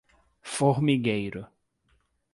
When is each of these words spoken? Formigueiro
Formigueiro 0.53 1.47